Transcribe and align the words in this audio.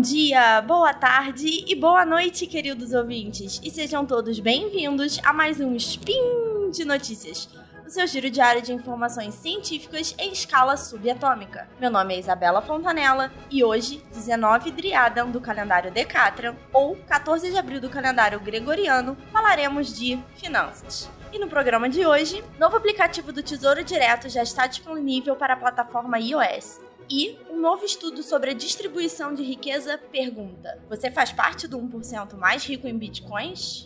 Bom 0.00 0.04
dia, 0.06 0.62
boa 0.62 0.94
tarde 0.94 1.62
e 1.68 1.74
boa 1.74 2.06
noite, 2.06 2.46
queridos 2.46 2.94
ouvintes, 2.94 3.60
e 3.62 3.70
sejam 3.70 4.06
todos 4.06 4.40
bem-vindos 4.40 5.20
a 5.22 5.30
mais 5.30 5.60
um 5.60 5.76
Spin 5.76 6.70
de 6.72 6.86
Notícias, 6.86 7.50
o 7.86 7.90
seu 7.90 8.06
giro 8.06 8.30
diário 8.30 8.62
de 8.62 8.72
informações 8.72 9.34
científicas 9.34 10.14
em 10.18 10.32
escala 10.32 10.78
subatômica. 10.78 11.68
Meu 11.78 11.90
nome 11.90 12.14
é 12.14 12.18
Isabela 12.18 12.62
Fontanella 12.62 13.30
e 13.50 13.62
hoje, 13.62 14.02
19 14.10 14.70
Driadan 14.70 15.28
do 15.28 15.38
calendário 15.38 15.92
Decatran, 15.92 16.56
ou 16.72 16.96
14 17.06 17.50
de 17.50 17.58
abril 17.58 17.78
do 17.78 17.90
calendário 17.90 18.40
Gregoriano, 18.40 19.18
falaremos 19.30 19.94
de 19.94 20.18
finanças. 20.36 21.10
E 21.30 21.38
no 21.38 21.46
programa 21.46 21.90
de 21.90 22.06
hoje, 22.06 22.42
novo 22.58 22.74
aplicativo 22.74 23.34
do 23.34 23.42
Tesouro 23.42 23.84
Direto 23.84 24.30
já 24.30 24.42
está 24.42 24.66
disponível 24.66 25.36
para 25.36 25.52
a 25.52 25.58
plataforma 25.58 26.18
iOS. 26.18 26.89
E 27.12 27.36
um 27.50 27.60
novo 27.60 27.84
estudo 27.84 28.22
sobre 28.22 28.50
a 28.50 28.54
distribuição 28.54 29.34
de 29.34 29.42
riqueza 29.42 29.98
pergunta: 29.98 30.80
Você 30.88 31.10
faz 31.10 31.32
parte 31.32 31.66
do 31.66 31.76
1% 31.76 32.36
mais 32.36 32.64
rico 32.64 32.86
em 32.86 32.96
bitcoins? 32.96 33.84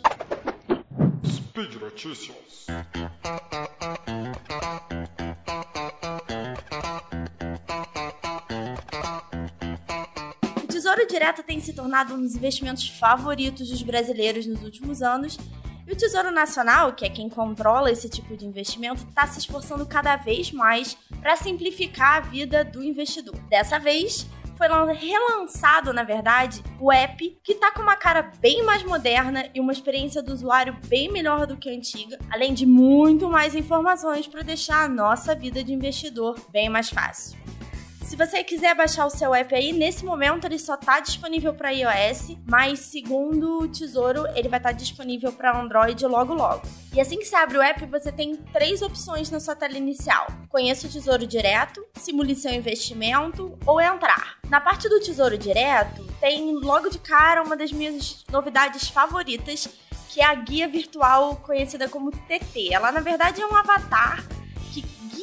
Speed 1.25 1.73
Notícias. 1.81 2.67
O 10.63 10.67
Tesouro 10.67 11.07
Direto 11.07 11.41
tem 11.41 11.59
se 11.59 11.73
tornado 11.73 12.13
um 12.13 12.21
dos 12.21 12.35
investimentos 12.35 12.87
favoritos 12.87 13.71
dos 13.71 13.81
brasileiros 13.81 14.45
nos 14.45 14.61
últimos 14.61 15.01
anos 15.01 15.35
e 15.87 15.91
o 15.91 15.95
Tesouro 15.95 16.31
Nacional, 16.31 16.93
que 16.93 17.05
é 17.05 17.09
quem 17.09 17.29
controla 17.29 17.91
esse 17.91 18.09
tipo 18.09 18.35
de 18.35 18.45
investimento, 18.45 19.03
está 19.03 19.27
se 19.27 19.37
esforçando 19.37 19.85
cada 19.85 20.15
vez 20.15 20.51
mais 20.51 20.97
para 21.25 21.35
simplificar 21.37 22.17
a 22.17 22.19
vida 22.19 22.63
do 22.63 22.83
investidor. 22.83 23.35
Dessa 23.49 23.79
vez, 23.79 24.29
foi 24.55 24.67
relançado, 24.93 25.91
na 25.91 26.03
verdade, 26.03 26.61
o 26.79 26.91
app, 26.91 27.39
que 27.43 27.55
tá 27.55 27.71
com 27.71 27.81
uma 27.81 27.95
cara 27.95 28.31
bem 28.39 28.63
mais 28.63 28.83
moderna 28.83 29.49
e 29.51 29.59
uma 29.59 29.71
experiência 29.71 30.21
do 30.21 30.31
usuário 30.31 30.77
bem 30.87 31.11
melhor 31.11 31.47
do 31.47 31.57
que 31.57 31.67
a 31.67 31.73
antiga, 31.73 32.19
além 32.31 32.53
de 32.53 32.67
muito 32.67 33.27
mais 33.27 33.55
informações 33.55 34.27
para 34.27 34.43
deixar 34.43 34.85
a 34.85 34.87
nossa 34.87 35.33
vida 35.33 35.63
de 35.63 35.73
investidor 35.73 36.39
bem 36.51 36.69
mais 36.69 36.91
fácil. 36.91 37.35
Se 38.15 38.25
você 38.25 38.41
quiser 38.45 38.73
baixar 38.73 39.05
o 39.05 39.09
seu 39.09 39.35
app 39.35 39.53
aí, 39.53 39.73
nesse 39.73 40.05
momento 40.05 40.45
ele 40.45 40.57
só 40.57 40.75
está 40.75 41.01
disponível 41.01 41.53
para 41.53 41.71
iOS, 41.71 42.37
mas 42.47 42.79
segundo 42.79 43.59
o 43.59 43.67
Tesouro, 43.67 44.25
ele 44.33 44.47
vai 44.47 44.57
estar 44.57 44.69
tá 44.69 44.71
disponível 44.71 45.33
para 45.33 45.59
Android 45.59 46.05
logo 46.05 46.33
logo. 46.33 46.61
E 46.93 47.01
assim 47.01 47.17
que 47.17 47.25
você 47.25 47.35
abre 47.35 47.57
o 47.57 47.61
app, 47.61 47.85
você 47.87 48.13
tem 48.13 48.37
três 48.53 48.81
opções 48.81 49.29
na 49.29 49.41
sua 49.41 49.53
tela 49.53 49.77
inicial: 49.77 50.27
Conheça 50.47 50.87
o 50.87 50.89
Tesouro 50.89 51.27
Direto, 51.27 51.85
Simule 51.95 52.35
seu 52.35 52.53
investimento 52.53 53.59
ou 53.65 53.81
Entrar. 53.81 54.37
Na 54.47 54.61
parte 54.61 54.87
do 54.87 55.01
Tesouro 55.01 55.37
Direto, 55.37 56.01
tem 56.21 56.53
logo 56.53 56.89
de 56.89 56.99
cara 56.99 57.43
uma 57.43 57.57
das 57.57 57.73
minhas 57.73 58.23
novidades 58.31 58.87
favoritas, 58.87 59.67
que 60.07 60.21
é 60.21 60.25
a 60.25 60.35
guia 60.35 60.69
virtual 60.69 61.35
conhecida 61.35 61.89
como 61.89 62.11
TT. 62.11 62.71
Ela 62.71 62.93
na 62.93 63.01
verdade 63.01 63.41
é 63.41 63.45
um 63.45 63.53
avatar 63.53 64.23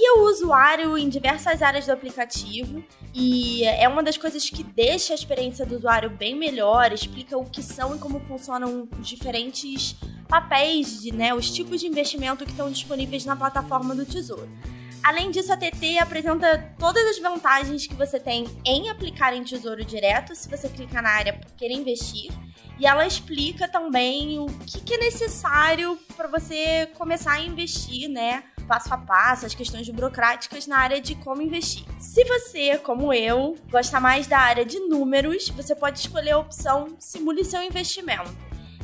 guia 0.03 0.15
o 0.17 0.29
usuário 0.29 0.99
em 0.99 1.09
diversas 1.09 1.63
áreas 1.63 1.87
do 1.87 1.93
aplicativo 1.93 2.83
e 3.15 3.65
é 3.65 3.89
uma 3.89 4.03
das 4.03 4.17
coisas 4.17 4.51
que 4.51 4.65
deixa 4.65 5.13
a 5.13 5.15
experiência 5.15 5.65
do 5.65 5.77
usuário 5.77 6.11
bem 6.11 6.35
melhor, 6.35 6.93
explica 6.93 7.39
o 7.39 7.45
que 7.45 7.63
são 7.63 7.95
e 7.95 7.99
como 8.01 8.19
funcionam 8.19 8.89
os 8.99 9.07
diferentes 9.07 9.95
papéis, 10.29 11.01
de, 11.03 11.13
né, 11.13 11.33
os 11.33 11.49
tipos 11.49 11.81
de 11.81 11.87
investimento 11.87 12.45
que 12.45 12.51
estão 12.51 12.69
disponíveis 12.69 13.25
na 13.25 13.37
plataforma 13.37 13.95
do 13.95 14.05
Tesouro. 14.05 14.51
Além 15.05 15.31
disso, 15.31 15.53
a 15.53 15.57
TT 15.57 15.99
apresenta 15.99 16.75
todas 16.79 17.05
as 17.07 17.19
vantagens 17.19 17.87
que 17.87 17.95
você 17.95 18.19
tem 18.19 18.47
em 18.65 18.89
aplicar 18.89 19.33
em 19.35 19.45
Tesouro 19.45 19.85
Direto, 19.85 20.35
se 20.35 20.49
você 20.49 20.69
clicar 20.69 21.03
na 21.03 21.11
área 21.11 21.41
Querer 21.57 21.75
Investir. 21.75 22.33
E 22.79 22.87
ela 22.87 23.07
explica 23.07 23.69
também 23.69 24.39
o 24.39 24.47
que, 24.67 24.81
que 24.81 24.95
é 24.95 24.99
necessário 24.99 25.99
para 26.17 26.29
você 26.29 26.87
começar 26.95 27.33
a 27.33 27.41
investir, 27.41 28.09
né? 28.09 28.45
Passo 28.73 28.95
a 28.95 28.97
passo, 28.97 29.45
as 29.45 29.55
questões 29.55 29.87
burocráticas 29.91 30.67
na 30.67 30.79
área 30.79 30.99
de 30.99 31.15
como 31.15 31.43
investir. 31.43 31.85
Se 31.99 32.25
você, 32.25 32.79
como 32.79 33.13
eu, 33.13 33.55
gosta 33.71 34.01
mais 34.01 34.27
da 34.27 34.39
área 34.39 34.65
de 34.65 34.81
números, 34.81 35.51
você 35.51 35.75
pode 35.75 35.99
escolher 35.99 36.31
a 36.31 36.39
opção 36.39 36.97
Simule 36.99 37.45
seu 37.45 37.63
investimento. 37.63 38.35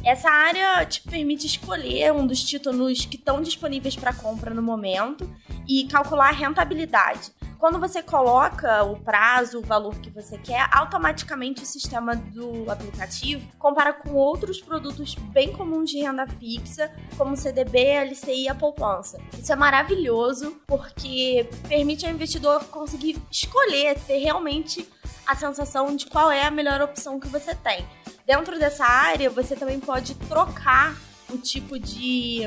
Essa 0.04 0.28
área 0.28 0.84
te 0.84 1.00
permite 1.00 1.46
escolher 1.46 2.12
um 2.12 2.26
dos 2.26 2.44
títulos 2.44 3.06
que 3.06 3.16
estão 3.16 3.40
disponíveis 3.40 3.96
para 3.96 4.12
compra 4.12 4.52
no 4.52 4.60
momento 4.60 5.26
e 5.66 5.84
calcular 5.84 6.28
a 6.28 6.32
rentabilidade. 6.32 7.32
Quando 7.58 7.80
você 7.80 8.00
coloca 8.00 8.84
o 8.84 9.00
prazo, 9.00 9.58
o 9.58 9.62
valor 9.62 9.96
que 9.96 10.08
você 10.10 10.38
quer, 10.38 10.68
automaticamente 10.70 11.64
o 11.64 11.66
sistema 11.66 12.14
do 12.14 12.70
aplicativo 12.70 13.44
compara 13.58 13.92
com 13.92 14.10
outros 14.14 14.60
produtos 14.60 15.16
bem 15.16 15.52
comuns 15.52 15.90
de 15.90 16.00
renda 16.00 16.24
fixa, 16.24 16.88
como 17.16 17.36
CDB, 17.36 18.04
LCI 18.04 18.44
e 18.44 18.48
a 18.48 18.54
poupança. 18.54 19.18
Isso 19.36 19.52
é 19.52 19.56
maravilhoso 19.56 20.56
porque 20.68 21.50
permite 21.68 22.06
ao 22.06 22.12
investidor 22.12 22.62
conseguir 22.66 23.20
escolher, 23.28 23.98
ter 24.06 24.18
realmente 24.18 24.88
a 25.26 25.34
sensação 25.34 25.96
de 25.96 26.06
qual 26.06 26.30
é 26.30 26.46
a 26.46 26.52
melhor 26.52 26.80
opção 26.80 27.18
que 27.18 27.26
você 27.26 27.56
tem. 27.56 27.84
Dentro 28.24 28.56
dessa 28.56 28.84
área, 28.84 29.28
você 29.28 29.56
também 29.56 29.80
pode 29.80 30.14
trocar 30.14 30.96
o 31.28 31.36
tipo 31.36 31.78
de, 31.78 32.42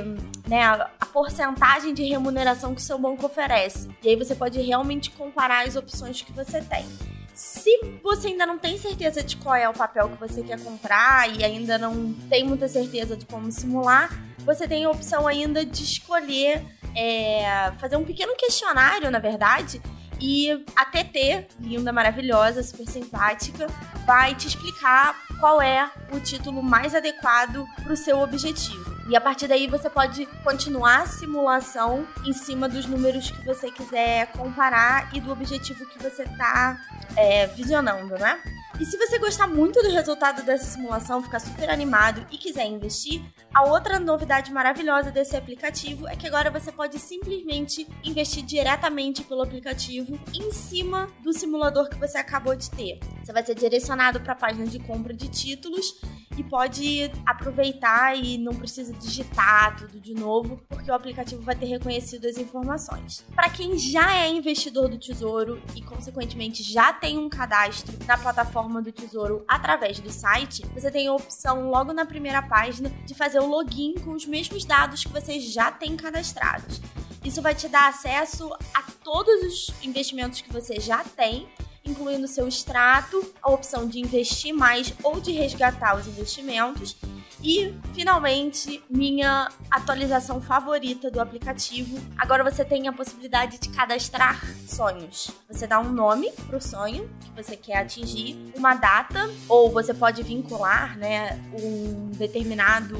né, 0.47 0.63
a 0.63 1.00
porcentagem 1.11 1.93
de 1.93 2.03
remuneração 2.03 2.73
que 2.73 2.81
seu 2.81 2.97
banco 2.97 3.25
oferece. 3.25 3.89
E 4.01 4.09
aí 4.09 4.15
você 4.15 4.35
pode 4.35 4.59
realmente 4.61 5.11
comparar 5.11 5.67
as 5.67 5.75
opções 5.75 6.21
que 6.21 6.31
você 6.31 6.61
tem. 6.61 6.85
Se 7.33 7.99
você 8.03 8.27
ainda 8.27 8.45
não 8.45 8.57
tem 8.57 8.77
certeza 8.77 9.23
de 9.23 9.37
qual 9.37 9.55
é 9.55 9.67
o 9.67 9.73
papel 9.73 10.09
que 10.09 10.17
você 10.17 10.43
quer 10.43 10.59
comprar 10.61 11.29
e 11.35 11.43
ainda 11.43 11.77
não 11.77 12.13
tem 12.29 12.43
muita 12.43 12.67
certeza 12.67 13.15
de 13.15 13.25
como 13.25 13.51
simular, 13.51 14.09
você 14.39 14.67
tem 14.67 14.85
a 14.85 14.89
opção 14.89 15.27
ainda 15.27 15.65
de 15.65 15.83
escolher 15.83 16.63
é, 16.95 17.71
fazer 17.79 17.95
um 17.95 18.03
pequeno 18.03 18.35
questionário, 18.35 19.09
na 19.09 19.19
verdade, 19.19 19.81
e 20.19 20.51
a 20.75 20.85
TT, 20.85 21.47
linda, 21.59 21.91
maravilhosa, 21.91 22.61
super 22.61 22.87
simpática, 22.87 23.67
vai 24.05 24.35
te 24.35 24.47
explicar 24.47 25.15
qual 25.39 25.59
é 25.61 25.89
o 26.13 26.19
título 26.19 26.61
mais 26.61 26.93
adequado 26.93 27.65
para 27.81 27.91
o 27.93 27.97
seu 27.97 28.19
objetivo. 28.19 28.90
E 29.07 29.15
a 29.15 29.21
partir 29.21 29.47
daí 29.47 29.67
você 29.67 29.89
pode 29.89 30.25
continuar 30.43 31.01
a 31.01 31.05
simulação 31.05 32.07
em 32.25 32.33
cima 32.33 32.69
dos 32.69 32.85
números 32.85 33.31
que 33.31 33.43
você 33.43 33.71
quiser 33.71 34.27
comparar 34.33 35.09
e 35.13 35.19
do 35.19 35.31
objetivo 35.31 35.85
que 35.87 36.01
você 36.01 36.23
está 36.23 36.79
é, 37.15 37.47
visionando, 37.47 38.17
né? 38.17 38.39
E 38.81 38.85
se 38.87 38.97
você 38.97 39.19
gostar 39.19 39.45
muito 39.45 39.79
do 39.79 39.91
resultado 39.91 40.41
dessa 40.41 40.65
simulação, 40.65 41.21
ficar 41.21 41.39
super 41.39 41.69
animado 41.69 42.25
e 42.31 42.37
quiser 42.39 42.65
investir, 42.65 43.21
a 43.53 43.63
outra 43.63 43.99
novidade 43.99 44.51
maravilhosa 44.51 45.11
desse 45.11 45.37
aplicativo 45.37 46.07
é 46.07 46.15
que 46.15 46.25
agora 46.25 46.49
você 46.49 46.71
pode 46.71 46.97
simplesmente 46.97 47.87
investir 48.03 48.43
diretamente 48.43 49.23
pelo 49.23 49.43
aplicativo 49.43 50.19
em 50.33 50.51
cima 50.51 51.07
do 51.23 51.31
simulador 51.31 51.89
que 51.89 51.99
você 51.99 52.17
acabou 52.17 52.55
de 52.55 52.71
ter. 52.71 52.99
Você 53.23 53.31
vai 53.31 53.45
ser 53.45 53.53
direcionado 53.53 54.19
para 54.19 54.33
a 54.33 54.35
página 54.35 54.65
de 54.65 54.79
compra 54.79 55.13
de 55.13 55.29
títulos 55.29 56.01
e 56.37 56.43
pode 56.43 57.11
aproveitar 57.25 58.17
e 58.17 58.37
não 58.37 58.53
precisa 58.53 58.93
digitar 58.93 59.75
tudo 59.77 59.99
de 59.99 60.13
novo, 60.13 60.59
porque 60.69 60.89
o 60.89 60.93
aplicativo 60.93 61.41
vai 61.41 61.55
ter 61.55 61.65
reconhecido 61.65 62.25
as 62.25 62.37
informações. 62.37 63.25
Para 63.35 63.49
quem 63.49 63.77
já 63.77 64.15
é 64.15 64.29
investidor 64.29 64.89
do 64.89 64.97
Tesouro 64.97 65.61
e 65.75 65.81
consequentemente 65.81 66.63
já 66.63 66.93
tem 66.93 67.17
um 67.17 67.29
cadastro 67.29 67.97
na 68.07 68.17
plataforma 68.17 68.70
do 68.79 68.91
Tesouro 68.91 69.43
através 69.47 69.99
do 69.99 70.11
site, 70.11 70.63
você 70.71 70.91
tem 70.91 71.07
a 71.07 71.13
opção 71.13 71.71
logo 71.71 71.91
na 71.93 72.05
primeira 72.05 72.43
página 72.43 72.89
de 73.07 73.15
fazer 73.15 73.39
o 73.39 73.47
login 73.47 73.95
com 73.95 74.11
os 74.11 74.27
mesmos 74.27 74.63
dados 74.63 75.03
que 75.03 75.11
você 75.11 75.39
já 75.39 75.71
tem 75.71 75.97
cadastrados. 75.97 76.79
Isso 77.25 77.41
vai 77.41 77.55
te 77.55 77.67
dar 77.67 77.89
acesso 77.89 78.53
a 78.71 78.83
todos 79.03 79.43
os 79.43 79.73
investimentos 79.83 80.41
que 80.41 80.53
você 80.53 80.79
já 80.79 81.03
tem 81.03 81.49
incluindo 81.83 82.27
seu 82.27 82.47
extrato, 82.47 83.33
a 83.41 83.51
opção 83.51 83.87
de 83.87 83.99
investir 83.99 84.53
mais 84.53 84.93
ou 85.03 85.19
de 85.19 85.31
resgatar 85.31 85.97
os 85.97 86.07
investimentos. 86.07 86.95
E, 87.43 87.73
finalmente, 87.93 88.83
minha 88.89 89.49
atualização 89.69 90.39
favorita 90.39 91.09
do 91.09 91.19
aplicativo. 91.19 91.99
Agora 92.17 92.43
você 92.43 92.63
tem 92.63 92.87
a 92.87 92.93
possibilidade 92.93 93.57
de 93.57 93.69
cadastrar 93.69 94.39
sonhos. 94.67 95.31
Você 95.49 95.65
dá 95.65 95.79
um 95.79 95.91
nome 95.91 96.31
para 96.47 96.57
o 96.57 96.61
sonho 96.61 97.09
que 97.19 97.43
você 97.43 97.57
quer 97.57 97.77
atingir, 97.77 98.51
uma 98.55 98.75
data, 98.75 99.29
ou 99.49 99.71
você 99.71 99.93
pode 99.93 100.21
vincular 100.21 100.97
né, 100.97 101.39
um 101.53 102.11
determinado 102.11 102.97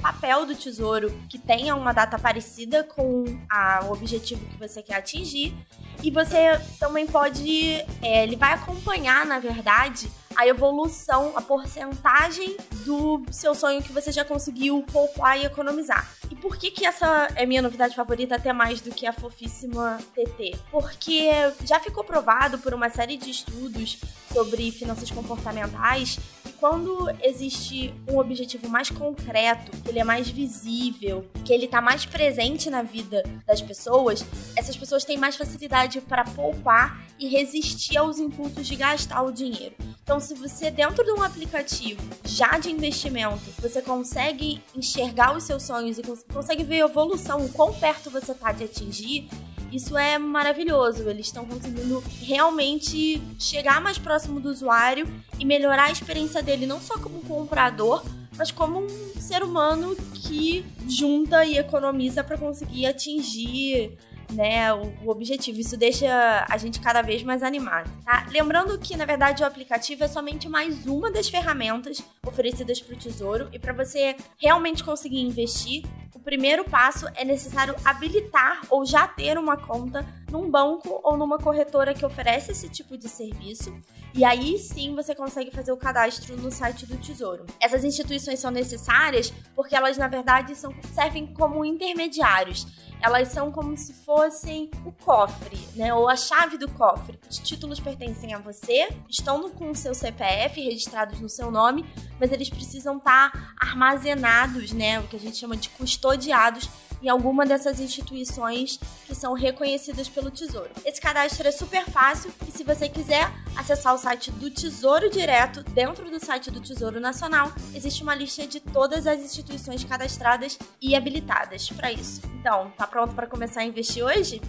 papel 0.00 0.46
do 0.46 0.54
tesouro 0.54 1.12
que 1.28 1.38
tenha 1.38 1.74
uma 1.74 1.92
data 1.92 2.18
parecida 2.18 2.84
com 2.84 3.24
a, 3.50 3.84
o 3.84 3.92
objetivo 3.92 4.44
que 4.46 4.56
você 4.56 4.82
quer 4.82 4.96
atingir. 4.96 5.54
E 6.02 6.10
você 6.10 6.60
também 6.78 7.06
pode. 7.06 7.84
É, 8.00 8.22
ele 8.22 8.36
vai 8.36 8.54
acompanhar, 8.54 9.26
na 9.26 9.38
verdade, 9.38 10.10
a 10.40 10.46
evolução, 10.46 11.32
a 11.36 11.42
porcentagem 11.42 12.56
do 12.86 13.22
seu 13.30 13.54
sonho 13.54 13.82
que 13.82 13.92
você 13.92 14.10
já 14.10 14.24
conseguiu 14.24 14.82
poupar 14.90 15.38
e 15.38 15.44
economizar. 15.44 16.10
E 16.30 16.34
por 16.34 16.56
que 16.56 16.70
que 16.70 16.86
essa 16.86 17.28
é 17.34 17.44
minha 17.44 17.60
novidade 17.60 17.94
favorita 17.94 18.36
até 18.36 18.50
mais 18.50 18.80
do 18.80 18.90
que 18.90 19.06
a 19.06 19.12
fofíssima 19.12 19.98
TT? 20.14 20.56
Porque 20.70 21.28
já 21.66 21.78
ficou 21.78 22.02
provado 22.02 22.58
por 22.58 22.72
uma 22.72 22.88
série 22.88 23.18
de 23.18 23.30
estudos 23.30 23.98
sobre 24.32 24.70
finanças 24.70 25.10
comportamentais 25.10 26.18
quando 26.60 27.08
existe 27.22 27.92
um 28.06 28.18
objetivo 28.18 28.68
mais 28.68 28.90
concreto, 28.90 29.70
que 29.78 29.88
ele 29.88 29.98
é 29.98 30.04
mais 30.04 30.28
visível, 30.28 31.26
que 31.42 31.54
ele 31.54 31.64
está 31.64 31.80
mais 31.80 32.04
presente 32.04 32.68
na 32.68 32.82
vida 32.82 33.24
das 33.46 33.62
pessoas, 33.62 34.22
essas 34.54 34.76
pessoas 34.76 35.02
têm 35.02 35.16
mais 35.16 35.36
facilidade 35.36 36.02
para 36.02 36.22
poupar 36.22 37.02
e 37.18 37.26
resistir 37.28 37.96
aos 37.96 38.18
impulsos 38.18 38.66
de 38.66 38.76
gastar 38.76 39.22
o 39.22 39.32
dinheiro. 39.32 39.74
Então, 40.02 40.20
se 40.20 40.34
você 40.34 40.70
dentro 40.70 41.02
de 41.02 41.12
um 41.12 41.22
aplicativo 41.22 42.02
já 42.24 42.58
de 42.58 42.70
investimento, 42.70 43.40
você 43.58 43.80
consegue 43.80 44.60
enxergar 44.76 45.36
os 45.36 45.44
seus 45.44 45.62
sonhos 45.62 45.98
e 45.98 46.02
consegue 46.32 46.62
ver 46.62 46.82
a 46.82 46.86
evolução, 46.86 47.44
o 47.44 47.48
quão 47.52 47.72
perto 47.72 48.10
você 48.10 48.32
está 48.32 48.52
de 48.52 48.64
atingir, 48.64 49.28
isso 49.72 49.96
é 49.96 50.18
maravilhoso. 50.18 51.08
Eles 51.08 51.26
estão 51.26 51.44
conseguindo 51.44 52.02
realmente 52.20 53.22
chegar 53.38 53.80
mais 53.80 53.98
próximo 53.98 54.40
do 54.40 54.50
usuário 54.50 55.06
e 55.38 55.44
melhorar 55.44 55.84
a 55.84 55.92
experiência 55.92 56.42
dele, 56.42 56.66
não 56.66 56.80
só 56.80 56.98
como 56.98 57.20
comprador, 57.22 58.04
mas 58.36 58.50
como 58.50 58.80
um 58.80 59.20
ser 59.20 59.42
humano 59.42 59.94
que 60.14 60.64
junta 60.88 61.44
e 61.44 61.58
economiza 61.58 62.24
para 62.24 62.38
conseguir 62.38 62.86
atingir 62.86 63.96
né, 64.32 64.72
o, 64.72 64.92
o, 65.04 65.10
objetivo. 65.10 65.60
Isso 65.60 65.76
deixa 65.76 66.46
a 66.48 66.56
gente 66.56 66.80
cada 66.80 67.02
vez 67.02 67.22
mais 67.22 67.42
animado, 67.42 67.90
tá? 68.04 68.26
Lembrando 68.30 68.78
que, 68.78 68.96
na 68.96 69.04
verdade, 69.04 69.42
o 69.42 69.46
aplicativo 69.46 70.04
é 70.04 70.08
somente 70.08 70.48
mais 70.48 70.86
uma 70.86 71.10
das 71.10 71.28
ferramentas 71.28 72.02
oferecidas 72.26 72.80
para 72.80 72.94
o 72.94 72.98
Tesouro 72.98 73.48
e 73.52 73.58
para 73.58 73.72
você 73.72 74.16
realmente 74.38 74.84
conseguir 74.84 75.20
investir, 75.20 75.84
o 76.14 76.18
primeiro 76.22 76.64
passo 76.64 77.06
é 77.14 77.24
necessário 77.24 77.74
habilitar 77.82 78.60
ou 78.68 78.84
já 78.84 79.08
ter 79.08 79.38
uma 79.38 79.56
conta 79.56 80.06
num 80.30 80.50
banco 80.50 81.00
ou 81.02 81.16
numa 81.16 81.38
corretora 81.38 81.94
que 81.94 82.04
oferece 82.04 82.52
esse 82.52 82.68
tipo 82.68 82.96
de 82.98 83.08
serviço. 83.08 83.74
E 84.12 84.22
aí 84.22 84.58
sim 84.58 84.94
você 84.94 85.14
consegue 85.14 85.50
fazer 85.50 85.72
o 85.72 85.78
cadastro 85.78 86.36
no 86.36 86.50
site 86.50 86.84
do 86.84 86.98
Tesouro. 86.98 87.46
Essas 87.58 87.84
instituições 87.84 88.38
são 88.38 88.50
necessárias 88.50 89.32
porque 89.56 89.74
elas, 89.74 89.96
na 89.96 90.08
verdade, 90.08 90.54
são, 90.54 90.74
servem 90.92 91.26
como 91.26 91.64
intermediários 91.64 92.66
elas 93.00 93.28
são 93.28 93.50
como 93.50 93.76
se 93.76 93.92
fossem 93.92 94.70
o 94.84 94.92
cofre, 94.92 95.58
né? 95.74 95.92
Ou 95.94 96.08
a 96.08 96.16
chave 96.16 96.58
do 96.58 96.68
cofre. 96.70 97.18
Os 97.28 97.38
títulos 97.38 97.80
pertencem 97.80 98.34
a 98.34 98.38
você, 98.38 98.88
estão 99.08 99.38
no, 99.38 99.50
com 99.50 99.70
o 99.70 99.74
seu 99.74 99.94
CPF 99.94 100.60
registrados 100.60 101.20
no 101.20 101.28
seu 101.28 101.50
nome, 101.50 101.84
mas 102.18 102.32
eles 102.32 102.50
precisam 102.50 102.98
estar 102.98 103.32
tá 103.32 103.54
armazenados, 103.58 104.72
né? 104.72 105.00
O 105.00 105.04
que 105.04 105.16
a 105.16 105.20
gente 105.20 105.36
chama 105.36 105.56
de 105.56 105.68
custodiados 105.70 106.68
em 107.02 107.08
alguma 107.08 107.46
dessas 107.46 107.80
instituições 107.80 108.78
que 109.06 109.14
são 109.14 109.32
reconhecidas 109.32 110.08
pelo 110.08 110.30
Tesouro. 110.30 110.70
Esse 110.84 111.00
cadastro 111.00 111.46
é 111.46 111.50
super 111.50 111.84
fácil 111.86 112.32
e 112.46 112.50
se 112.50 112.64
você 112.64 112.88
quiser 112.88 113.30
acessar 113.56 113.94
o 113.94 113.98
site 113.98 114.30
do 114.32 114.50
Tesouro 114.50 115.10
Direto, 115.10 115.62
dentro 115.62 116.10
do 116.10 116.24
site 116.24 116.50
do 116.50 116.60
Tesouro 116.60 117.00
Nacional, 117.00 117.52
existe 117.74 118.02
uma 118.02 118.14
lista 118.14 118.46
de 118.46 118.60
todas 118.60 119.06
as 119.06 119.20
instituições 119.20 119.84
cadastradas 119.84 120.58
e 120.80 120.94
habilitadas 120.94 121.68
para 121.70 121.92
isso. 121.92 122.20
Então, 122.40 122.70
tá 122.76 122.86
pronto 122.86 123.14
para 123.14 123.26
começar 123.26 123.60
a 123.60 123.64
investir 123.64 124.04
hoje? 124.04 124.40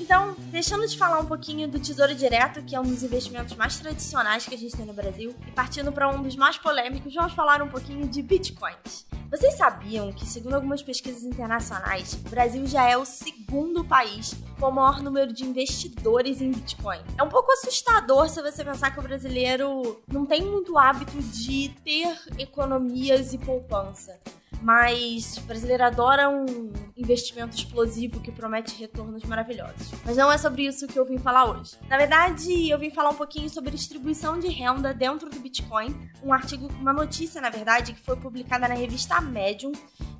Então, 0.00 0.34
deixando 0.46 0.86
de 0.88 0.96
falar 0.96 1.20
um 1.20 1.26
pouquinho 1.26 1.68
do 1.68 1.78
Tesouro 1.78 2.14
Direto, 2.14 2.62
que 2.62 2.74
é 2.74 2.80
um 2.80 2.84
dos 2.84 3.02
investimentos 3.02 3.54
mais 3.56 3.78
tradicionais 3.78 4.46
que 4.46 4.54
a 4.54 4.58
gente 4.58 4.74
tem 4.74 4.86
no 4.86 4.94
Brasil, 4.94 5.34
e 5.46 5.50
partindo 5.50 5.92
para 5.92 6.08
um 6.08 6.22
dos 6.22 6.34
mais 6.34 6.56
polêmicos, 6.56 7.14
vamos 7.14 7.34
falar 7.34 7.60
um 7.60 7.68
pouquinho 7.68 8.08
de 8.08 8.22
bitcoins. 8.22 9.04
Vocês 9.30 9.56
sabiam 9.56 10.10
que, 10.10 10.24
segundo 10.24 10.54
algumas 10.54 10.82
pesquisas 10.82 11.22
internacionais, 11.22 12.14
o 12.14 12.30
Brasil 12.30 12.66
já 12.66 12.88
é 12.88 12.96
o 12.96 13.04
segundo 13.04 13.84
país 13.84 14.34
com 14.58 14.68
o 14.68 14.72
maior 14.72 15.02
número 15.02 15.34
de 15.34 15.44
investidores 15.44 16.40
em 16.40 16.50
Bitcoin? 16.50 17.00
É 17.18 17.22
um 17.22 17.28
pouco 17.28 17.52
assustador 17.52 18.30
se 18.30 18.40
você 18.40 18.64
pensar 18.64 18.90
que 18.90 18.98
o 18.98 19.02
brasileiro 19.02 20.02
não 20.10 20.24
tem 20.24 20.40
muito 20.40 20.78
hábito 20.78 21.20
de 21.20 21.68
ter 21.84 22.18
economias 22.38 23.34
e 23.34 23.38
poupança 23.38 24.18
mas 24.62 25.36
o 25.38 25.42
brasileiro 25.42 25.84
adora 25.84 26.28
um 26.28 26.72
investimento 26.96 27.56
explosivo 27.56 28.20
que 28.20 28.32
promete 28.32 28.78
retornos 28.78 29.24
maravilhosos. 29.24 29.92
Mas 30.04 30.16
não 30.16 30.30
é 30.30 30.38
sobre 30.38 30.66
isso 30.66 30.86
que 30.86 30.98
eu 30.98 31.04
vim 31.04 31.18
falar 31.18 31.44
hoje. 31.44 31.76
Na 31.88 31.96
verdade, 31.96 32.68
eu 32.68 32.78
vim 32.78 32.90
falar 32.90 33.10
um 33.10 33.14
pouquinho 33.14 33.48
sobre 33.48 33.70
distribuição 33.70 34.38
de 34.38 34.48
renda 34.48 34.92
dentro 34.92 35.30
do 35.30 35.38
Bitcoin, 35.38 35.94
um 36.22 36.32
artigo, 36.32 36.68
uma 36.80 36.92
notícia, 36.92 37.40
na 37.40 37.50
verdade, 37.50 37.92
que 37.92 38.00
foi 38.00 38.16
publicada 38.16 38.66
na 38.66 38.74
revista 38.74 39.20
Medium, 39.20 39.72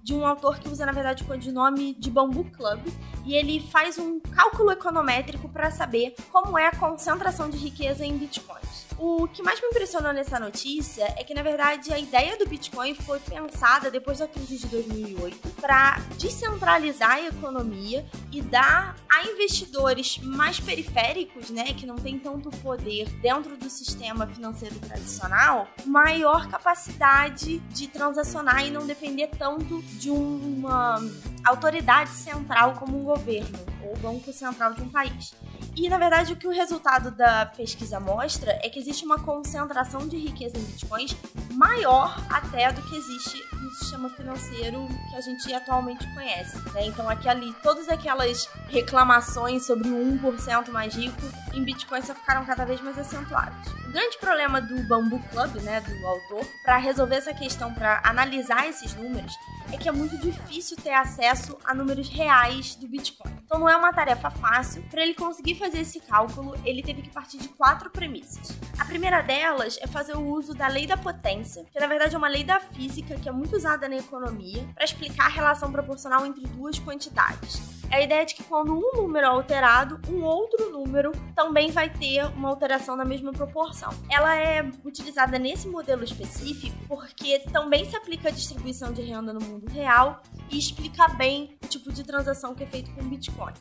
de 0.09 0.15
um 0.15 0.27
autor 0.27 0.59
que 0.59 0.71
usa, 0.71 0.87
na 0.87 0.93
verdade, 0.93 1.23
o 1.23 1.27
codinome 1.27 1.93
de 1.93 2.11
Bambu 2.11 2.43
Club, 2.45 2.81
e 3.27 3.35
ele 3.35 3.61
faz 3.61 3.99
um 3.99 4.19
cálculo 4.19 4.71
econométrico 4.71 5.51
para 5.51 5.71
saber 5.71 6.15
como 6.33 6.59
é 6.59 6.67
a 6.67 6.75
concentração 6.75 7.51
de 7.51 7.59
riqueza 7.59 8.07
em 8.07 8.17
bitcoins. 8.17 8.89
O 8.99 9.29
que 9.29 9.43
mais 9.43 9.61
me 9.61 9.69
impressionou 9.69 10.13
nessa 10.13 10.41
notícia 10.41 11.05
é 11.17 11.23
que, 11.23 11.33
na 11.33 11.43
verdade, 11.43 11.93
a 11.93 11.99
ideia 11.99 12.37
do 12.37 12.49
Bitcoin 12.49 12.95
foi 12.95 13.21
pensada 13.21 13.93
depois 13.93 14.19
da 14.19 14.27
crise 14.27 14.59
de 14.59 14.67
2008 14.67 15.51
para 15.61 16.01
descentralizar 16.19 17.13
a 17.13 17.27
economia 17.27 18.05
e 18.33 18.43
dar 18.43 18.97
a 19.09 19.25
investidores 19.25 20.19
mais 20.19 20.59
periféricos, 20.59 21.49
né, 21.49 21.75
que 21.75 21.87
não 21.87 21.95
tem 21.95 22.19
tanto 22.19 22.51
poder 22.51 23.09
dentro 23.21 23.57
do 23.57 23.71
sistema 23.71 24.27
financeiro 24.27 24.75
tradicional, 24.81 25.69
maior 25.87 26.49
capacidade 26.49 27.61
de 27.61 27.87
transacionar 27.87 28.67
e 28.67 28.71
não 28.73 28.85
depender 28.85 29.29
tanto 29.29 29.81
de 29.99 30.11
uma 30.11 31.01
autoridade 31.45 32.11
central 32.11 32.75
como 32.75 33.01
um 33.01 33.05
governo 33.05 33.59
ou 33.83 33.97
banco 33.97 34.33
central 34.33 34.75
de 34.75 34.83
um 34.83 34.89
país. 34.89 35.35
E, 35.77 35.89
na 35.89 35.97
verdade, 35.97 36.33
o 36.33 36.37
que 36.37 36.47
o 36.47 36.51
resultado 36.51 37.11
da 37.11 37.47
pesquisa 37.47 38.01
mostra 38.01 38.59
é 38.63 38.69
que 38.69 38.79
existe 38.79 39.05
uma 39.05 39.19
concentração 39.19 40.09
de 40.09 40.17
riqueza 40.17 40.59
em 40.59 40.63
bitcoins 40.63 41.17
maior 41.53 42.21
até 42.29 42.73
do 42.73 42.83
que 42.83 42.97
existe 42.97 43.45
no 43.55 43.71
sistema 43.71 44.11
financeiro 44.11 44.89
que 45.09 45.17
a 45.17 45.21
gente 45.21 45.55
atualmente 45.55 46.05
conhece. 46.15 46.59
Né? 46.73 46.87
Então, 46.87 47.09
aqui 47.09 47.29
ali, 47.29 47.55
todas 47.63 47.89
aquelas 47.89 48.49
reclamações 48.69 49.67
sobre 49.67 49.89
o 49.89 50.19
1% 50.19 50.71
mais 50.71 50.95
rico 50.95 51.23
em 51.55 51.63
bitcoins 51.63 52.07
só 52.07 52.15
ficaram 52.15 52.45
cada 52.45 52.65
vez 52.65 52.81
mais 52.81 52.99
acentuadas. 52.99 53.69
O 53.87 53.93
grande 53.93 54.19
problema 54.19 54.61
do 54.61 54.83
Bamboo 54.89 55.23
Club, 55.31 55.63
né, 55.63 55.81
do 55.81 56.07
autor, 56.07 56.45
para 56.63 56.77
resolver 56.77 57.17
essa 57.17 57.33
questão, 57.33 57.73
para 57.73 58.01
analisar 58.05 58.69
esses 58.69 58.95
números, 58.95 59.33
é 59.73 59.77
que 59.77 59.89
é 59.89 59.93
muito 59.93 60.17
difícil 60.19 60.77
ter 60.77 60.93
acesso 60.93 61.59
a 61.65 61.75
números 61.75 62.09
reais 62.09 62.75
do 62.75 62.89
Bitcoin. 62.89 63.31
Então 63.45 63.59
não 63.59 63.69
é 63.69 63.77
uma 63.77 63.93
tarefa 63.93 64.31
fácil. 64.31 64.83
Para 64.91 65.03
ele 65.03 65.15
conseguir 65.15 65.55
fazer 65.55 65.81
esse 65.81 66.01
cálculo, 66.01 66.55
ele 66.65 66.83
teve 66.83 67.03
que 67.03 67.11
partir 67.11 67.39
de 67.39 67.49
quatro 67.49 67.91
premissas. 67.91 68.57
A 68.79 68.85
primeira 68.85 69.23
delas 69.23 69.79
é 69.81 69.87
fazer 69.87 70.17
o 70.17 70.27
uso 70.27 70.55
da 70.55 70.69
lei 70.69 70.87
da 70.87 70.97
potência, 70.97 71.65
que 71.73 71.81
na 71.81 71.87
verdade 71.87 72.15
é 72.15 72.19
uma 72.19 72.29
lei 72.29 72.45
da 72.45 72.61
física 72.61 73.17
que 73.17 73.29
é 73.29 73.33
muito 73.33 73.57
usada 73.57 73.89
na 73.89 73.97
economia 73.97 74.67
para 74.75 74.85
explicar 74.85 75.27
a 75.27 75.31
relação 75.31 75.71
proporcional 75.71 76.25
entre 76.27 76.47
duas 76.47 76.79
quantidades. 76.79 77.78
É 77.91 77.97
a 77.97 78.03
ideia 78.03 78.27
de 78.27 78.35
que 78.35 78.45
quando 78.45 78.75
um 78.75 78.93
número 78.95 79.27
é 79.27 79.31
alterado, 79.31 79.99
um 80.11 80.23
outro 80.23 80.71
número 80.71 81.13
também 81.35 81.71
vai 81.71 81.89
ter 81.89 82.27
uma 82.37 82.51
alteração 82.51 82.95
na 82.97 83.05
mesma 83.05 83.33
proporção. 83.33 83.91
Ela 84.11 84.37
é 84.37 84.63
utilizada 84.85 85.39
nesse 85.39 85.67
modelo 85.69 86.05
específico 86.05 86.77
porque 86.87 87.39
também 87.51 87.85
se 87.87 87.97
aplica 87.97 88.29
a 88.29 88.33
distribuição 88.33 88.93
de 88.93 89.03
renda 89.03 89.33
no 89.33 89.41
mundo 89.41 89.71
real 89.71 90.23
e 90.51 90.59
explica 90.59 91.09
bem 91.09 91.57
o 91.65 91.67
tipo 91.67 91.91
de 91.91 92.05
transação 92.05 92.55
que 92.55 92.63
é 92.63 92.67
feito 92.67 92.93
com 92.95 93.03
Bitcoin. 93.03 93.55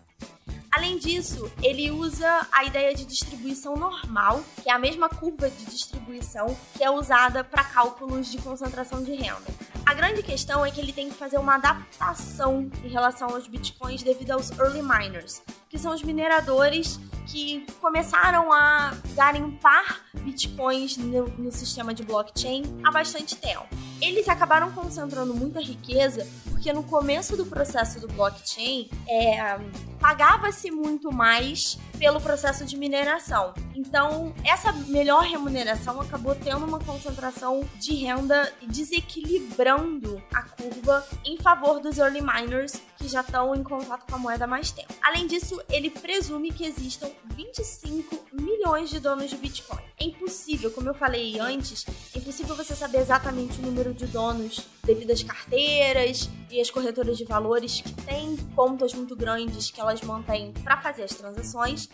Além 0.77 0.99
disso, 0.99 1.51
ele 1.63 1.89
usa 1.89 2.47
a 2.51 2.63
ideia 2.63 2.93
de 2.93 3.03
distribuição 3.03 3.75
normal, 3.75 4.43
que 4.61 4.69
é 4.69 4.71
a 4.71 4.77
mesma 4.77 5.09
curva 5.09 5.49
de 5.49 5.65
distribuição 5.65 6.55
que 6.75 6.83
é 6.83 6.91
usada 6.91 7.43
para 7.43 7.63
cálculos 7.63 8.31
de 8.31 8.37
concentração 8.37 9.01
de 9.01 9.11
renda. 9.15 9.47
A 9.83 9.95
grande 9.95 10.21
questão 10.21 10.63
é 10.63 10.69
que 10.69 10.79
ele 10.79 10.93
tem 10.93 11.09
que 11.09 11.15
fazer 11.15 11.39
uma 11.39 11.55
adaptação 11.55 12.69
em 12.83 12.89
relação 12.89 13.27
aos 13.27 13.47
bitcoins 13.47 14.03
devido 14.03 14.29
aos 14.29 14.51
early 14.51 14.83
miners, 14.83 15.41
que 15.67 15.79
são 15.79 15.95
os 15.95 16.03
mineradores 16.03 16.99
que 17.25 17.65
começaram 17.81 18.53
a 18.53 18.95
garimpar 19.15 20.05
bitcoins 20.13 20.95
no, 20.95 21.27
no 21.39 21.51
sistema 21.51 21.91
de 21.91 22.03
blockchain 22.03 22.61
há 22.83 22.91
bastante 22.91 23.35
tempo. 23.35 23.65
Eles 24.01 24.27
acabaram 24.27 24.71
concentrando 24.71 25.33
muita 25.33 25.59
riqueza 25.59 26.27
porque 26.57 26.73
no 26.73 26.83
começo 26.83 27.37
do 27.37 27.45
processo 27.45 27.99
do 27.99 28.07
blockchain 28.07 28.89
é, 29.07 29.59
pagava-se 29.99 30.71
muito 30.71 31.13
mais 31.13 31.77
pelo 31.97 32.19
processo 32.19 32.65
de 32.65 32.75
mineração. 32.77 33.53
Então, 33.75 34.33
essa 34.43 34.71
melhor 34.71 35.23
remuneração 35.23 35.99
acabou 36.01 36.35
tendo 36.35 36.65
uma 36.65 36.79
concentração 36.79 37.67
de 37.79 37.93
renda 37.95 38.51
e 38.61 38.67
desequilibrando 38.67 40.21
a 40.33 40.41
curva 40.43 41.07
em 41.25 41.37
favor 41.37 41.79
dos 41.79 41.97
early 41.97 42.21
miners 42.21 42.81
que 42.97 43.07
já 43.07 43.21
estão 43.21 43.55
em 43.55 43.63
contato 43.63 44.05
com 44.09 44.15
a 44.15 44.19
moeda 44.19 44.45
há 44.45 44.47
mais 44.47 44.71
tempo. 44.71 44.93
Além 45.01 45.27
disso, 45.27 45.61
ele 45.69 45.89
presume 45.89 46.51
que 46.51 46.65
existam 46.65 47.09
25 47.35 48.27
milhões 48.33 48.89
de 48.89 48.99
donos 48.99 49.29
de 49.29 49.37
Bitcoin. 49.37 49.79
É 49.99 50.05
impossível, 50.05 50.71
como 50.71 50.89
eu 50.89 50.93
falei 50.93 51.39
antes, 51.39 51.85
é 52.15 52.17
impossível 52.17 52.55
você 52.55 52.75
saber 52.75 52.99
exatamente 52.99 53.59
o 53.59 53.61
número 53.61 53.86
de 53.93 54.05
donos 54.07 54.67
devido 54.83 55.11
às 55.11 55.21
carteiras 55.21 56.29
e 56.49 56.61
as 56.61 56.69
corretoras 56.69 57.17
de 57.17 57.25
valores 57.25 57.81
que 57.81 57.93
têm 58.03 58.37
contas 58.55 58.93
muito 58.93 59.15
grandes 59.15 59.69
que 59.69 59.81
elas 59.81 60.01
mantêm 60.01 60.53
para 60.63 60.77
fazer 60.81 61.03
as 61.03 61.13
transações 61.13 61.89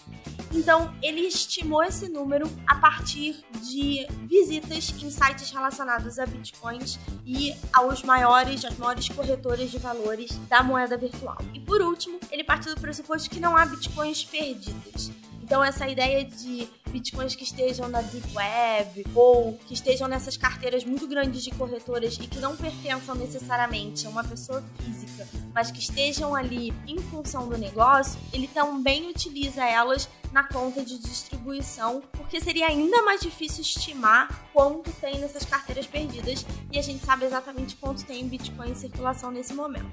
Então, 0.51 0.93
ele 1.01 1.21
estimou 1.21 1.83
esse 1.83 2.07
número 2.07 2.47
a 2.67 2.75
partir 2.75 3.43
de 3.61 4.05
visitas 4.27 4.93
em 5.01 5.09
sites 5.09 5.49
relacionados 5.49 6.19
a 6.19 6.25
bitcoins 6.25 6.99
e 7.25 7.55
aos 7.73 8.03
maiores, 8.03 8.63
as 8.63 8.77
maiores 8.77 9.09
corretoras 9.09 9.71
de 9.71 9.79
valores 9.79 10.37
da 10.47 10.61
moeda 10.61 10.95
virtual. 10.95 11.37
E 11.53 11.59
por 11.59 11.81
último, 11.81 12.19
ele 12.31 12.43
partiu 12.43 12.75
do 12.75 12.79
pressuposto 12.79 13.29
que 13.29 13.39
não 13.39 13.57
há 13.57 13.65
bitcoins 13.65 14.23
perdidos. 14.23 15.11
Então, 15.41 15.63
essa 15.63 15.87
ideia 15.87 16.23
de 16.23 16.69
bitcoins 16.93 17.35
que 17.35 17.43
estejam 17.43 17.89
na 17.89 18.01
Deep 18.03 18.35
Web 18.35 19.05
ou 19.15 19.57
que 19.65 19.73
estejam 19.73 20.07
nessas 20.07 20.37
carteiras 20.37 20.85
muito 20.85 21.07
grandes 21.07 21.43
de 21.43 21.49
corretoras 21.49 22.15
e 22.21 22.27
que 22.27 22.39
não 22.39 22.55
pertençam 22.55 23.15
necessariamente 23.15 24.05
a 24.05 24.09
uma 24.11 24.23
pessoa 24.23 24.63
física, 24.77 25.27
mas 25.53 25.71
que 25.71 25.79
estejam 25.79 26.35
ali 26.35 26.71
em 26.87 26.99
função 26.99 27.49
do 27.49 27.57
negócio, 27.57 28.19
ele 28.31 28.47
também 28.47 29.09
utiliza 29.09 29.65
elas 29.65 30.07
na 30.31 30.43
conta 30.43 30.83
de 30.83 30.97
distribuição, 30.97 32.01
porque 32.11 32.41
seria 32.41 32.67
ainda 32.67 33.03
mais 33.03 33.21
difícil 33.21 33.61
estimar 33.61 34.49
quanto 34.51 34.91
tem 34.93 35.19
nessas 35.19 35.45
carteiras 35.45 35.85
perdidas 35.85 36.43
e 36.71 36.79
a 36.79 36.81
gente 36.81 37.05
sabe 37.05 37.25
exatamente 37.25 37.75
quanto 37.75 38.03
tem 38.03 38.21
em 38.21 38.27
Bitcoin 38.27 38.71
em 38.71 38.75
circulação 38.75 39.29
nesse 39.29 39.53
momento. 39.53 39.91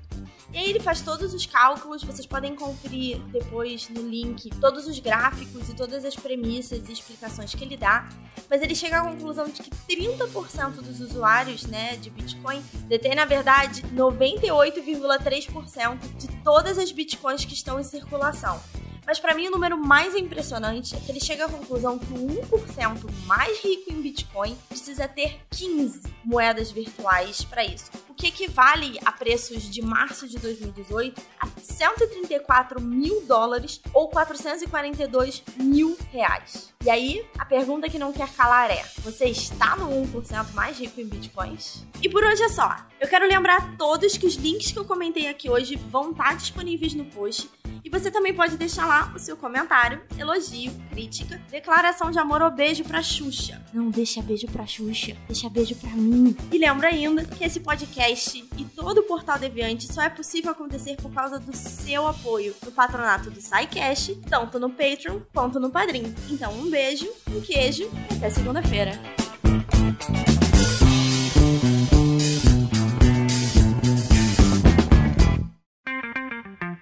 E 0.53 0.57
aí 0.57 0.69
ele 0.69 0.81
faz 0.81 1.03
todos 1.03 1.35
os 1.35 1.45
cálculos, 1.45 2.03
vocês 2.03 2.27
podem 2.27 2.57
conferir 2.57 3.21
depois 3.27 3.89
no 3.91 4.01
link 4.09 4.49
todos 4.61 4.87
os 4.87 4.99
gráficos 4.99 5.69
e 5.69 5.75
todas 5.75 6.05
as 6.05 6.17
premissas 6.17 6.89
explicações 6.93 7.55
que 7.55 7.65
ele 7.65 7.77
dá, 7.77 8.09
mas 8.49 8.63
ele 8.63 8.75
chega 8.75 8.99
à 8.99 9.03
conclusão 9.03 9.47
de 9.47 9.63
que 9.63 9.71
30% 9.71 10.83
dos 10.83 11.01
usuários, 11.01 11.65
né, 11.65 11.97
de 11.97 12.11
Bitcoin 12.11 12.63
detém 12.89 13.15
na 13.15 13.25
verdade 13.25 13.83
98,3% 13.95 15.99
de 16.17 16.29
todas 16.43 16.79
as 16.79 16.93
Bitcoins 16.93 17.45
que 17.45 17.55
estão 17.55 17.79
em 17.79 17.85
circulação. 17.85 18.61
Mas 19.11 19.19
para 19.19 19.35
mim 19.35 19.49
o 19.49 19.51
número 19.51 19.77
mais 19.77 20.15
impressionante 20.15 20.95
é 20.95 21.01
que 21.01 21.11
ele 21.11 21.19
chega 21.19 21.45
à 21.45 21.49
conclusão 21.49 21.99
que 21.99 22.13
o 22.13 22.29
1% 22.47 23.11
mais 23.27 23.59
rico 23.59 23.93
em 23.93 24.01
Bitcoin 24.01 24.57
precisa 24.69 25.09
ter 25.09 25.41
15 25.51 26.03
moedas 26.25 26.71
virtuais 26.71 27.43
para 27.43 27.65
isso. 27.65 27.91
O 28.09 28.15
que 28.15 28.29
equivale 28.29 29.01
a 29.05 29.11
preços 29.11 29.69
de 29.69 29.83
março 29.83 30.29
de 30.29 30.39
2018 30.39 31.21
a 31.41 31.49
134 31.61 32.81
mil 32.81 33.23
dólares 33.27 33.81
ou 33.93 34.09
442 34.11 35.43
mil 35.57 35.99
reais. 36.13 36.73
E 36.85 36.89
aí, 36.89 37.27
a 37.37 37.45
pergunta 37.45 37.89
que 37.89 37.99
não 37.99 38.13
quer 38.13 38.33
calar 38.35 38.71
é: 38.71 38.85
você 38.99 39.25
está 39.25 39.75
no 39.75 39.91
1% 40.07 40.53
mais 40.55 40.79
rico 40.79 41.01
em 41.01 41.07
bitcoins? 41.07 41.85
E 42.01 42.09
por 42.09 42.23
hoje 42.23 42.45
é 42.45 42.49
só. 42.49 42.77
Eu 43.01 43.09
quero 43.09 43.27
lembrar 43.27 43.57
a 43.57 43.77
todos 43.77 44.17
que 44.17 44.27
os 44.27 44.37
links 44.37 44.71
que 44.71 44.79
eu 44.79 44.85
comentei 44.85 45.27
aqui 45.27 45.51
hoje 45.51 45.75
vão 45.75 46.13
estar 46.13 46.37
disponíveis 46.37 46.95
no 46.95 47.07
post 47.07 47.51
e 47.91 47.99
você 47.99 48.09
também 48.09 48.33
pode 48.33 48.57
deixar 48.57 48.87
lá 48.87 49.13
o 49.17 49.19
seu 49.19 49.37
comentário, 49.37 50.01
elogio, 50.17 50.73
crítica, 50.91 51.43
declaração 51.51 52.11
de 52.11 52.21
amor 52.21 52.41
ou 52.41 52.51
beijo 52.51 52.85
pra 52.85 53.03
Xuxa. 53.03 53.61
Não 53.75 53.91
deixa 53.91 54.23
beijo 54.23 54.47
pra 54.47 54.65
Xuxa, 54.65 55.17
deixa 55.27 55.51
beijo 55.51 55.75
pra 55.75 55.91
mim. 55.91 56.37
E 56.53 56.59
lembra 56.59 56.87
ainda 56.87 57.25
que 57.25 57.43
esse 57.43 57.59
podcast 57.59 58.49
e 58.57 58.65
todo 58.65 58.99
o 58.99 59.03
Portal 59.03 59.41
Deviante 59.41 59.93
só 59.93 60.03
é 60.03 60.09
possível 60.09 60.53
acontecer 60.53 60.97
por 60.97 61.13
causa 61.13 61.41
do 61.41 61.57
seu 61.57 62.07
apoio 62.07 62.55
no 62.65 62.71
patronato 62.71 63.29
do 63.29 63.41
SciCast, 63.41 64.15
tanto 64.29 64.61
no 64.61 64.71
Patreon 64.71 65.19
quanto 65.35 65.59
no 65.59 65.71
Padrim. 65.71 66.15
Então 66.31 66.53
um 66.55 66.71
beijo, 66.71 67.11
um 67.29 67.41
queijo 67.41 67.91
e 68.09 68.15
até 68.15 68.31
segunda-feira. 68.31 69.20